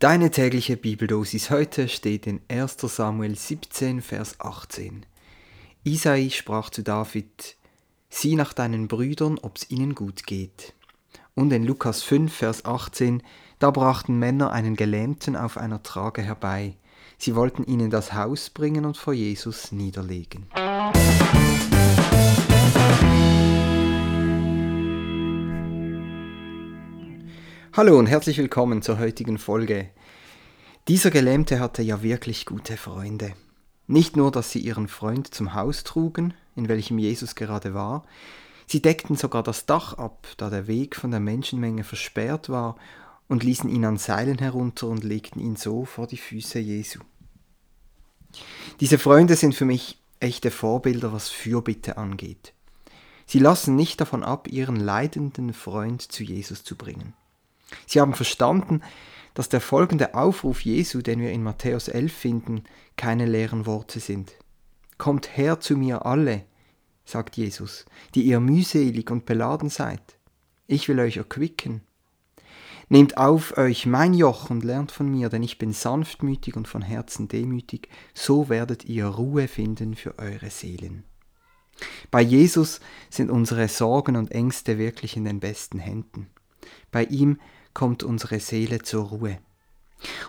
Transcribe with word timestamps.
Deine 0.00 0.30
tägliche 0.30 0.78
Bibeldosis 0.78 1.50
heute 1.50 1.86
steht 1.86 2.26
in 2.26 2.40
1 2.48 2.78
Samuel 2.80 3.36
17, 3.36 4.00
Vers 4.00 4.40
18. 4.40 5.04
Isai 5.84 6.30
sprach 6.30 6.70
zu 6.70 6.82
David, 6.82 7.58
Sieh 8.08 8.34
nach 8.34 8.54
deinen 8.54 8.88
Brüdern, 8.88 9.38
ob's 9.42 9.66
ihnen 9.68 9.94
gut 9.94 10.26
geht. 10.26 10.72
Und 11.34 11.52
in 11.52 11.64
Lukas 11.64 12.02
5, 12.02 12.34
Vers 12.34 12.64
18, 12.64 13.22
da 13.58 13.70
brachten 13.70 14.18
Männer 14.18 14.52
einen 14.52 14.74
Gelähmten 14.74 15.36
auf 15.36 15.58
einer 15.58 15.82
Trage 15.82 16.22
herbei. 16.22 16.78
Sie 17.18 17.36
wollten 17.36 17.64
ihn 17.64 17.80
in 17.80 17.90
das 17.90 18.14
Haus 18.14 18.48
bringen 18.48 18.86
und 18.86 18.96
vor 18.96 19.12
Jesus 19.12 19.70
niederlegen. 19.70 20.46
Hallo 27.72 27.96
und 27.96 28.08
herzlich 28.08 28.36
willkommen 28.36 28.82
zur 28.82 28.98
heutigen 28.98 29.38
Folge. 29.38 29.90
Dieser 30.88 31.12
Gelähmte 31.12 31.60
hatte 31.60 31.82
ja 31.82 32.02
wirklich 32.02 32.44
gute 32.44 32.76
Freunde. 32.76 33.34
Nicht 33.86 34.16
nur, 34.16 34.32
dass 34.32 34.50
sie 34.50 34.58
ihren 34.58 34.88
Freund 34.88 35.32
zum 35.32 35.54
Haus 35.54 35.84
trugen, 35.84 36.34
in 36.56 36.68
welchem 36.68 36.98
Jesus 36.98 37.36
gerade 37.36 37.72
war, 37.72 38.04
sie 38.66 38.82
deckten 38.82 39.14
sogar 39.14 39.44
das 39.44 39.66
Dach 39.66 39.94
ab, 39.94 40.26
da 40.36 40.50
der 40.50 40.66
Weg 40.66 40.96
von 40.96 41.12
der 41.12 41.20
Menschenmenge 41.20 41.84
versperrt 41.84 42.48
war, 42.48 42.74
und 43.28 43.44
ließen 43.44 43.70
ihn 43.70 43.84
an 43.84 43.98
Seilen 43.98 44.38
herunter 44.38 44.88
und 44.88 45.04
legten 45.04 45.40
ihn 45.40 45.54
so 45.54 45.84
vor 45.84 46.08
die 46.08 46.16
Füße 46.16 46.58
Jesu. 46.58 46.98
Diese 48.80 48.98
Freunde 48.98 49.36
sind 49.36 49.54
für 49.54 49.64
mich 49.64 49.96
echte 50.18 50.50
Vorbilder, 50.50 51.12
was 51.12 51.28
Fürbitte 51.28 51.98
angeht. 51.98 52.52
Sie 53.26 53.38
lassen 53.38 53.76
nicht 53.76 54.00
davon 54.00 54.24
ab, 54.24 54.48
ihren 54.48 54.74
leidenden 54.74 55.52
Freund 55.52 56.02
zu 56.02 56.24
Jesus 56.24 56.64
zu 56.64 56.74
bringen. 56.74 57.14
Sie 57.86 58.00
haben 58.00 58.14
verstanden, 58.14 58.82
dass 59.34 59.48
der 59.48 59.60
folgende 59.60 60.14
Aufruf 60.14 60.62
Jesu, 60.62 61.02
den 61.02 61.20
wir 61.20 61.30
in 61.30 61.42
Matthäus 61.42 61.88
11 61.88 62.12
finden, 62.12 62.64
keine 62.96 63.26
leeren 63.26 63.66
Worte 63.66 64.00
sind. 64.00 64.32
Kommt 64.98 65.36
her 65.36 65.60
zu 65.60 65.76
mir 65.76 66.04
alle, 66.04 66.44
sagt 67.04 67.36
Jesus, 67.36 67.86
die 68.14 68.22
ihr 68.22 68.40
mühselig 68.40 69.10
und 69.10 69.26
beladen 69.26 69.70
seid. 69.70 70.02
Ich 70.66 70.88
will 70.88 71.00
euch 71.00 71.16
erquicken. 71.16 71.82
Nehmt 72.88 73.16
auf 73.16 73.56
euch 73.56 73.86
mein 73.86 74.14
Joch 74.14 74.50
und 74.50 74.64
lernt 74.64 74.90
von 74.90 75.08
mir, 75.08 75.28
denn 75.28 75.44
ich 75.44 75.58
bin 75.58 75.72
sanftmütig 75.72 76.56
und 76.56 76.66
von 76.66 76.82
Herzen 76.82 77.28
demütig, 77.28 77.88
so 78.14 78.48
werdet 78.48 78.84
ihr 78.84 79.06
Ruhe 79.06 79.46
finden 79.46 79.94
für 79.94 80.18
eure 80.18 80.50
Seelen. 80.50 81.04
Bei 82.10 82.20
Jesus 82.20 82.80
sind 83.08 83.30
unsere 83.30 83.68
Sorgen 83.68 84.16
und 84.16 84.32
Ängste 84.32 84.76
wirklich 84.76 85.16
in 85.16 85.24
den 85.24 85.40
besten 85.40 85.78
Händen. 85.78 86.28
Bei 86.90 87.04
ihm 87.04 87.38
kommt 87.74 88.02
unsere 88.02 88.40
Seele 88.40 88.82
zur 88.82 89.04
Ruhe. 89.04 89.38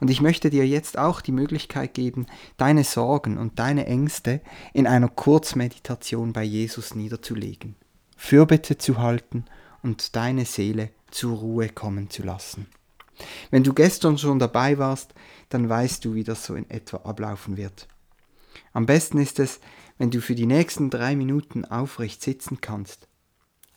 Und 0.00 0.08
ich 0.08 0.20
möchte 0.20 0.50
dir 0.50 0.66
jetzt 0.66 0.98
auch 0.98 1.20
die 1.20 1.32
Möglichkeit 1.32 1.94
geben, 1.94 2.26
deine 2.56 2.84
Sorgen 2.84 3.36
und 3.36 3.58
deine 3.58 3.86
Ängste 3.86 4.40
in 4.72 4.86
einer 4.86 5.08
Kurzmeditation 5.08 6.32
bei 6.32 6.42
Jesus 6.42 6.94
niederzulegen, 6.94 7.76
Fürbitte 8.16 8.78
zu 8.78 8.98
halten 8.98 9.44
und 9.82 10.16
deine 10.16 10.44
Seele 10.44 10.90
zur 11.10 11.38
Ruhe 11.38 11.68
kommen 11.68 12.10
zu 12.10 12.22
lassen. 12.22 12.66
Wenn 13.50 13.64
du 13.64 13.74
gestern 13.74 14.16
schon 14.16 14.38
dabei 14.38 14.78
warst, 14.78 15.12
dann 15.48 15.68
weißt 15.68 16.04
du, 16.04 16.14
wie 16.14 16.24
das 16.24 16.44
so 16.44 16.54
in 16.54 16.68
etwa 16.70 16.98
ablaufen 16.98 17.56
wird. 17.56 17.88
Am 18.72 18.86
besten 18.86 19.18
ist 19.18 19.38
es, 19.38 19.60
wenn 19.98 20.10
du 20.10 20.20
für 20.20 20.34
die 20.34 20.46
nächsten 20.46 20.90
drei 20.90 21.16
Minuten 21.16 21.64
aufrecht 21.64 22.22
sitzen 22.22 22.60
kannst 22.60 23.07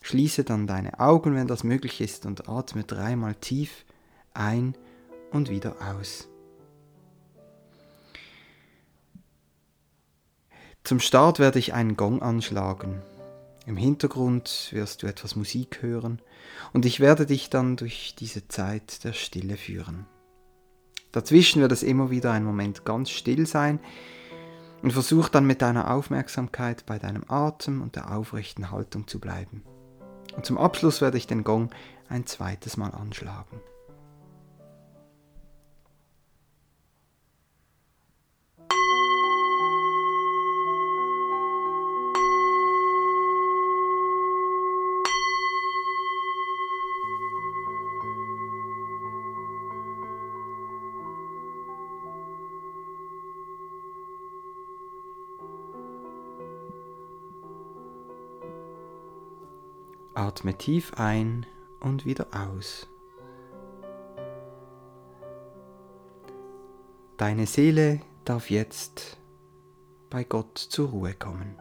Schließe 0.02 0.44
dann 0.44 0.66
deine 0.66 1.00
Augen, 1.00 1.34
wenn 1.34 1.46
das 1.46 1.64
möglich 1.64 2.00
ist, 2.00 2.26
und 2.26 2.48
atme 2.48 2.84
dreimal 2.84 3.34
tief 3.34 3.84
ein 4.34 4.76
und 5.30 5.48
wieder 5.48 5.76
aus. 5.80 6.28
Zum 10.84 10.98
Start 10.98 11.38
werde 11.38 11.60
ich 11.60 11.74
einen 11.74 11.96
Gong 11.96 12.22
anschlagen. 12.22 13.00
Im 13.66 13.76
Hintergrund 13.76 14.68
wirst 14.72 15.02
du 15.02 15.06
etwas 15.06 15.36
Musik 15.36 15.80
hören 15.82 16.20
und 16.72 16.84
ich 16.84 16.98
werde 16.98 17.26
dich 17.26 17.48
dann 17.48 17.76
durch 17.76 18.16
diese 18.18 18.48
Zeit 18.48 19.04
der 19.04 19.12
Stille 19.12 19.56
führen. 19.56 20.06
Dazwischen 21.12 21.62
wird 21.62 21.70
es 21.70 21.84
immer 21.84 22.10
wieder 22.10 22.32
ein 22.32 22.44
Moment 22.44 22.84
ganz 22.84 23.10
still 23.10 23.46
sein 23.46 23.78
und 24.82 24.92
versuch 24.92 25.28
dann 25.28 25.46
mit 25.46 25.62
deiner 25.62 25.92
Aufmerksamkeit 25.92 26.84
bei 26.86 26.98
deinem 26.98 27.24
Atem 27.28 27.80
und 27.80 27.94
der 27.94 28.12
aufrechten 28.16 28.72
Haltung 28.72 29.06
zu 29.06 29.20
bleiben. 29.20 29.62
Und 30.34 30.46
zum 30.46 30.58
Abschluss 30.58 31.00
werde 31.00 31.18
ich 31.18 31.26
den 31.26 31.44
Gong 31.44 31.70
ein 32.08 32.26
zweites 32.26 32.76
Mal 32.76 32.90
anschlagen. 32.90 33.60
Atme 60.14 60.56
tief 60.58 60.92
ein 60.98 61.46
und 61.80 62.04
wieder 62.04 62.26
aus. 62.32 62.86
Deine 67.16 67.46
Seele 67.46 68.00
darf 68.24 68.50
jetzt 68.50 69.18
bei 70.10 70.24
Gott 70.24 70.58
zur 70.58 70.90
Ruhe 70.90 71.14
kommen. 71.14 71.56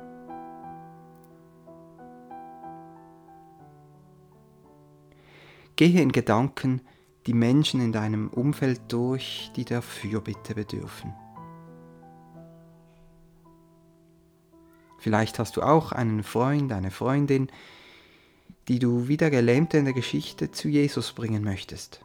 Gehe 5.78 6.02
in 6.02 6.12
Gedanken 6.12 6.82
die 7.28 7.34
Menschen 7.34 7.80
in 7.80 7.94
deinem 7.94 8.28
Umfeld 8.30 8.82
durch, 8.92 9.52
die 9.56 9.64
der 9.64 9.82
Fürbitte 9.82 10.56
bedürfen. 10.56 11.14
Vielleicht 14.98 15.40
hast 15.40 15.56
du 15.56 15.62
auch 15.62 15.94
einen 15.94 16.24
Freund, 16.24 16.72
eine 16.74 16.92
Freundin, 16.92 17.50
die 18.68 18.80
du 18.80 19.08
wie 19.08 19.18
der 19.18 19.30
Gelähmte 19.30 19.78
in 19.78 19.86
der 19.86 19.94
Geschichte 19.94 20.52
zu 20.52 20.70
Jesus 20.70 21.14
bringen 21.14 21.44
möchtest. 21.44 22.04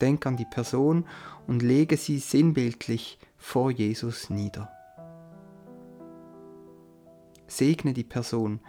Denk 0.00 0.26
an 0.26 0.36
die 0.36 0.46
Person 0.46 1.04
und 1.46 1.62
lege 1.62 1.96
sie 1.96 2.18
sinnbildlich 2.18 3.18
vor 3.36 3.70
Jesus 3.70 4.30
nieder. 4.30 4.70
Segne 7.46 7.92
die 7.92 8.04
Person 8.04 8.60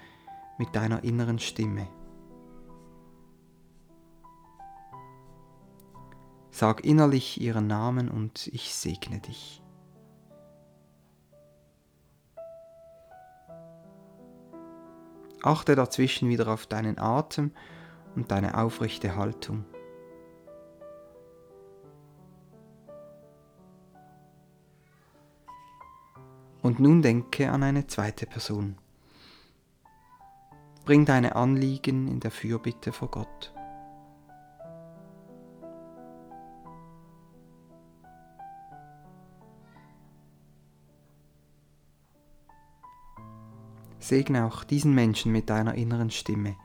mit 0.57 0.75
deiner 0.75 1.03
inneren 1.03 1.39
Stimme. 1.39 1.87
Sag 6.49 6.83
innerlich 6.83 7.39
ihren 7.39 7.67
Namen 7.67 8.09
und 8.09 8.47
ich 8.47 8.73
segne 8.73 9.19
dich. 9.19 9.60
Achte 15.43 15.75
dazwischen 15.75 16.29
wieder 16.29 16.47
auf 16.47 16.67
deinen 16.67 16.99
Atem 16.99 17.51
und 18.15 18.31
deine 18.31 18.57
aufrechte 18.57 19.15
Haltung. 19.15 19.65
Und 26.61 26.79
nun 26.79 27.01
denke 27.01 27.49
an 27.51 27.63
eine 27.63 27.87
zweite 27.87 28.27
Person. 28.27 28.77
Bring 30.85 31.05
deine 31.05 31.35
Anliegen 31.35 32.07
in 32.07 32.19
der 32.19 32.31
Fürbitte 32.31 32.91
vor 32.91 33.09
Gott. 33.09 33.53
Segne 44.01 44.45
auch 44.45 44.63
diesen 44.63 44.93
Menschen 44.93 45.31
mit 45.31 45.49
deiner 45.49 45.75
inneren 45.75 46.09
Stimme. 46.09 46.55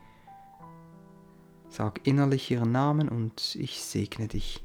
Sag 1.69 2.06
innerlich 2.06 2.50
ihren 2.50 2.73
Namen 2.73 3.09
und 3.09 3.55
ich 3.56 3.83
segne 3.83 4.29
dich. 4.29 4.62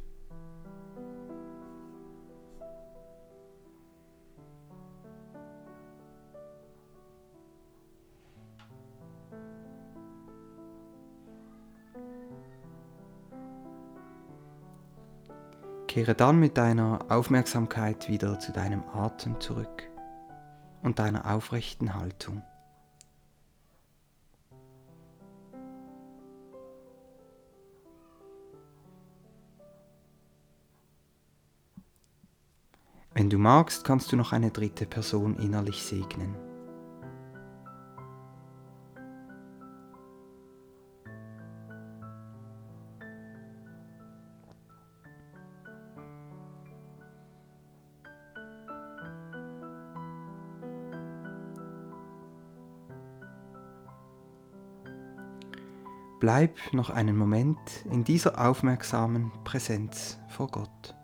Kehre 15.88 16.16
dann 16.16 16.40
mit 16.40 16.58
deiner 16.58 17.00
Aufmerksamkeit 17.10 18.08
wieder 18.08 18.40
zu 18.40 18.54
deinem 18.54 18.82
Atem 18.94 19.42
zurück 19.42 19.90
und 20.82 21.00
deiner 21.00 21.30
aufrechten 21.30 21.94
Haltung. 21.96 22.42
Wenn 33.13 33.30
du 33.30 33.38
magst, 33.38 33.84
kannst 33.84 34.12
du 34.12 34.16
noch 34.16 34.31
eine 34.31 34.52
dritte 34.52 34.86
Person 34.86 35.36
innerlich 35.36 35.84
segnen. 35.84 36.34
Bleib 56.22 56.56
noch 56.72 56.92
einen 56.92 57.18
Moment 57.18 57.58
in 57.90 58.04
dieser 58.04 58.40
aufmerksamen 58.40 59.31
Präsenz 59.44 60.19
vor 60.30 60.48
Gott. 60.48 60.96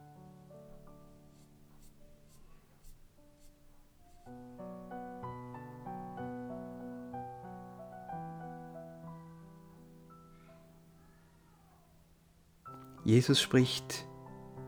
Jesus 13.07 13.39
spricht, 13.39 14.05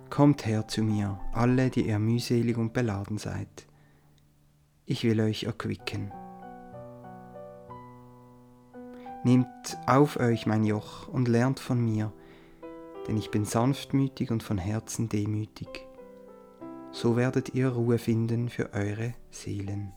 Kommt 0.10 0.46
her 0.46 0.66
zu 0.66 0.82
mir, 0.82 1.20
alle, 1.34 1.70
die 1.70 1.90
ihr 1.90 2.00
mühselig 2.00 2.56
und 2.56 2.72
beladen 2.72 3.18
seid. 3.18 3.68
Ich 4.86 5.04
will 5.04 5.20
euch 5.20 5.44
erquicken. 5.44 6.14
Nehmt 9.26 9.78
auf 9.88 10.16
euch 10.16 10.46
mein 10.46 10.64
Joch 10.64 11.10
und 11.10 11.28
lernt 11.28 11.60
von 11.60 11.84
mir, 11.84 12.14
denn 13.10 13.18
ich 13.18 13.30
bin 13.30 13.44
sanftmütig 13.44 14.32
und 14.32 14.42
von 14.42 14.58
Herzen 14.58 15.10
demütig. 15.10 15.86
So 16.92 17.18
werdet 17.18 17.56
ihr 17.56 17.68
Ruhe 17.68 17.98
finden 17.98 18.48
für 18.48 18.72
eure 18.72 19.16
Seelen. 19.32 19.92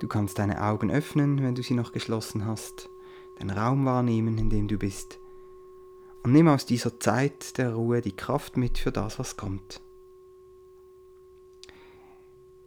Du 0.00 0.08
kannst 0.08 0.38
deine 0.38 0.62
Augen 0.62 0.90
öffnen, 0.90 1.42
wenn 1.42 1.54
du 1.54 1.62
sie 1.62 1.74
noch 1.74 1.92
geschlossen 1.92 2.46
hast, 2.46 2.88
den 3.40 3.50
Raum 3.50 3.84
wahrnehmen, 3.84 4.38
in 4.38 4.50
dem 4.50 4.68
du 4.68 4.78
bist. 4.78 5.18
Und 6.22 6.32
nimm 6.32 6.48
aus 6.48 6.66
dieser 6.66 6.98
Zeit 7.00 7.58
der 7.58 7.74
Ruhe 7.74 8.00
die 8.00 8.16
Kraft 8.16 8.56
mit 8.56 8.78
für 8.78 8.92
das, 8.92 9.18
was 9.18 9.36
kommt. 9.36 9.80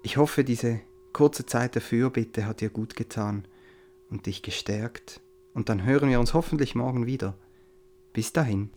Ich 0.03 0.17
hoffe, 0.17 0.43
diese 0.43 0.79
kurze 1.11 1.45
Zeit 1.45 1.75
der 1.75 1.81
Fürbitte 1.81 2.45
hat 2.45 2.61
dir 2.61 2.69
gut 2.69 2.95
getan 2.95 3.47
und 4.09 4.25
dich 4.25 4.41
gestärkt. 4.41 5.21
Und 5.53 5.69
dann 5.69 5.83
hören 5.83 6.09
wir 6.09 6.19
uns 6.19 6.33
hoffentlich 6.33 6.75
morgen 6.75 7.07
wieder. 7.07 7.35
Bis 8.13 8.31
dahin. 8.31 8.69